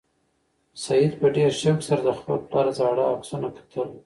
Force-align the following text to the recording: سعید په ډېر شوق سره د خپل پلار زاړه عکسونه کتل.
سعید 0.83 1.11
په 1.19 1.27
ډېر 1.35 1.51
شوق 1.61 1.79
سره 1.87 2.01
د 2.03 2.09
خپل 2.19 2.37
پلار 2.49 2.67
زاړه 2.77 3.03
عکسونه 3.13 3.47
کتل. 3.57 3.87